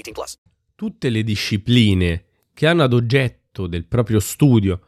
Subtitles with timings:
[0.00, 0.38] 18 plus.
[0.74, 4.80] Tutte le discipline che hanno ad oggetto del proprio studio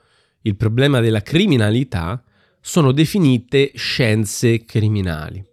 [0.43, 2.23] il problema della criminalità
[2.61, 5.45] sono definite scienze criminali.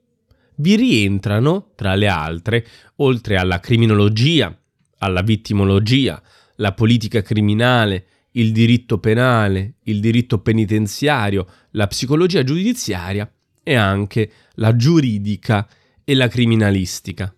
[0.56, 2.66] Vi rientrano, tra le altre,
[2.98, 4.56] oltre alla criminologia,
[5.00, 6.22] alla vittimologia,
[6.56, 13.32] la politica criminale, il diritto penale, il diritto penitenziario, la psicologia giudiziaria
[13.64, 15.68] e anche la giuridica
[16.04, 17.34] e la criminalistica.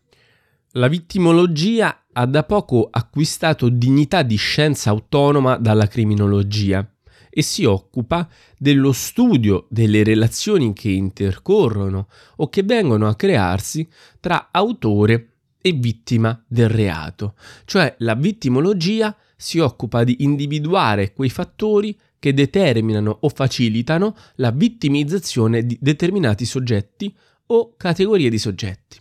[0.75, 6.89] La vittimologia ha da poco acquistato dignità di scienza autonoma dalla criminologia
[7.29, 13.85] e si occupa dello studio delle relazioni che intercorrono o che vengono a crearsi
[14.21, 17.35] tra autore e vittima del reato,
[17.65, 25.65] cioè la vittimologia si occupa di individuare quei fattori che determinano o facilitano la vittimizzazione
[25.65, 27.13] di determinati soggetti
[27.47, 28.99] o categorie di soggetti.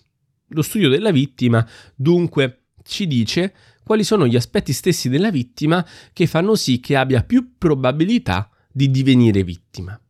[0.50, 6.26] Lo studio della vittima dunque ci dice quali sono gli aspetti stessi della vittima che
[6.26, 10.00] fanno sì che abbia più probabilità di divenire vittima.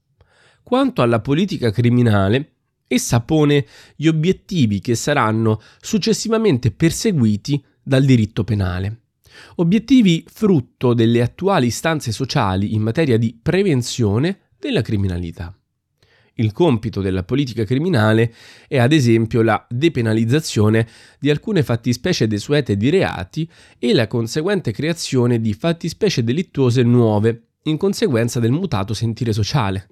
[0.62, 2.54] Quanto alla politica criminale,
[2.86, 9.00] essa pone gli obiettivi che saranno successivamente perseguiti dal diritto penale.
[9.56, 15.54] Obiettivi frutto delle attuali istanze sociali in materia di prevenzione della criminalità.
[16.40, 18.32] Il compito della politica criminale
[18.66, 20.86] è ad esempio la depenalizzazione
[21.18, 27.76] di alcune fattispecie desuete di reati e la conseguente creazione di fattispecie delittuose nuove in
[27.76, 29.88] conseguenza del mutato sentire sociale.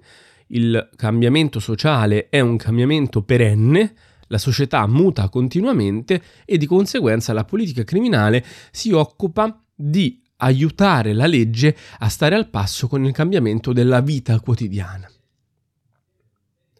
[0.47, 3.93] Il cambiamento sociale è un cambiamento perenne
[4.29, 11.27] la società muta continuamente e di conseguenza la politica criminale si occupa di aiutare la
[11.27, 15.07] legge a stare al passo con il cambiamento della vita quotidiana.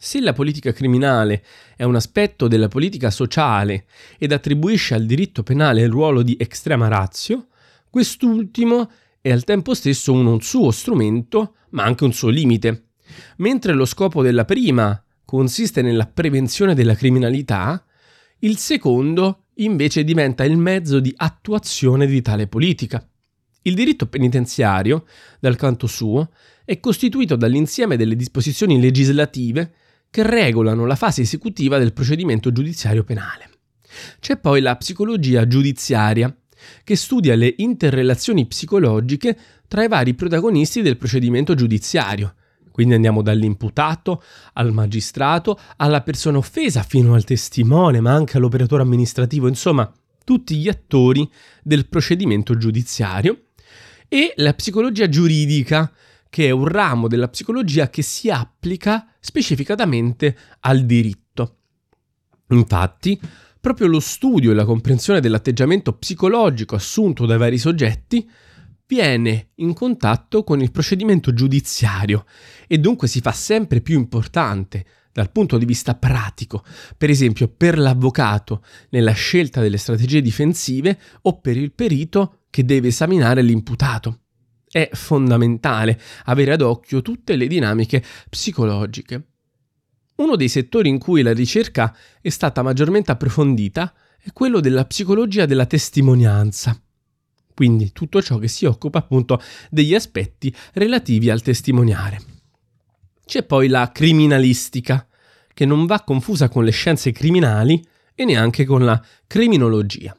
[0.02, 1.44] Se la politica criminale
[1.76, 3.84] è un aspetto della politica sociale
[4.18, 7.48] ed attribuisce al diritto penale il ruolo di extrema ratio,
[7.90, 8.90] quest'ultimo
[9.20, 12.92] è al tempo stesso un suo strumento, ma anche un suo limite.
[13.40, 17.84] Mentre lo scopo della prima consiste nella prevenzione della criminalità,
[18.40, 23.06] il secondo invece diventa il mezzo di attuazione di tale politica.
[23.64, 25.06] Il diritto penitenziario,
[25.42, 26.32] dal canto suo,
[26.64, 29.74] è costituito dall'insieme delle disposizioni legislative
[30.10, 33.50] che regolano la fase esecutiva del procedimento giudiziario penale.
[34.20, 36.36] C'è poi la psicologia giudiziaria,
[36.84, 39.38] che studia le interrelazioni psicologiche
[39.68, 42.36] tra i vari protagonisti del procedimento giudiziario,
[42.72, 49.48] quindi andiamo dall'imputato al magistrato, alla persona offesa fino al testimone, ma anche all'operatore amministrativo,
[49.48, 49.92] insomma,
[50.24, 51.30] tutti gli attori
[51.62, 53.46] del procedimento giudiziario.
[54.08, 55.92] E la psicologia giuridica,
[56.30, 61.58] che è un ramo della psicologia che si applica specificatamente al diritto.
[62.50, 63.20] Infatti,
[63.60, 68.30] proprio lo studio e la comprensione dell'atteggiamento psicologico assunto dai vari soggetti
[68.88, 72.26] viene in contatto con il procedimento giudiziario
[72.68, 76.64] e dunque si fa sempre più importante dal punto di vista pratico,
[76.98, 82.88] per esempio per l'avvocato nella scelta delle strategie difensive o per il perito che deve
[82.88, 84.22] esaminare l'imputato.
[84.72, 89.24] È fondamentale avere ad occhio tutte le dinamiche psicologiche.
[90.16, 95.46] Uno dei settori in cui la ricerca è stata maggiormente approfondita è quello della psicologia
[95.46, 96.80] della testimonianza
[97.60, 102.22] quindi tutto ciò che si occupa appunto degli aspetti relativi al testimoniare.
[103.26, 105.06] C'è poi la criminalistica,
[105.54, 107.86] che non va confusa con le scienze criminali
[108.16, 110.18] e neanche con la criminologia.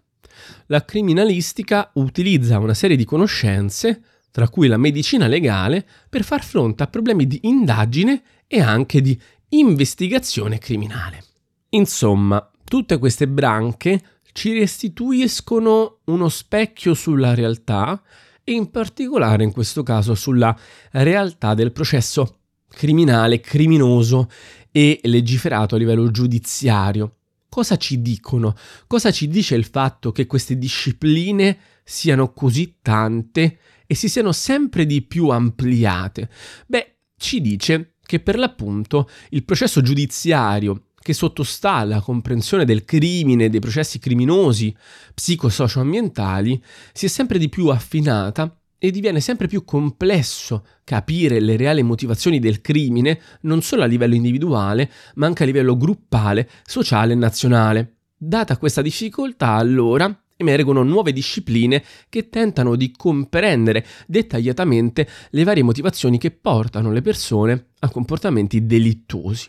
[0.66, 6.82] La criminalistica utilizza una serie di conoscenze, tra cui la medicina legale, per far fronte
[6.82, 9.18] a problemi di indagine e anche di
[9.50, 11.24] investigazione criminale.
[11.70, 18.00] Insomma, tutte queste branche ci restituiscono uno specchio sulla realtà
[18.44, 20.56] e in particolare in questo caso sulla
[20.92, 22.38] realtà del processo
[22.68, 24.30] criminale, criminoso
[24.70, 27.16] e legiferato a livello giudiziario.
[27.48, 28.54] Cosa ci dicono?
[28.86, 33.58] Cosa ci dice il fatto che queste discipline siano così tante
[33.90, 36.30] e si siano sempre di più ampliate?
[36.68, 43.50] Beh, ci dice che per l'appunto il processo giudiziario che sottostà alla comprensione del crimine,
[43.50, 44.72] dei processi criminosi,
[45.12, 51.82] psicosocioambientali, si è sempre di più affinata e diviene sempre più complesso capire le reali
[51.82, 57.16] motivazioni del crimine non solo a livello individuale, ma anche a livello gruppale, sociale e
[57.16, 57.96] nazionale.
[58.16, 66.18] Data questa difficoltà, allora, emergono nuove discipline che tentano di comprendere dettagliatamente le varie motivazioni
[66.18, 69.48] che portano le persone a comportamenti delittuosi.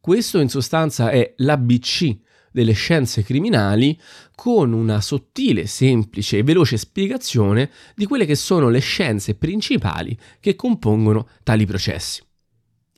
[0.00, 2.18] Questo in sostanza è l'ABC
[2.52, 3.98] delle scienze criminali
[4.34, 10.56] con una sottile, semplice e veloce spiegazione di quelle che sono le scienze principali che
[10.56, 12.22] compongono tali processi.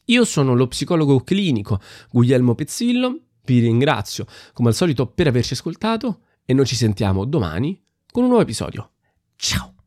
[0.07, 1.79] Io sono lo psicologo clinico
[2.11, 7.81] Guglielmo Pezzillo, vi ringrazio come al solito per averci ascoltato e noi ci sentiamo domani
[8.11, 8.91] con un nuovo episodio.
[9.37, 9.72] Ciao!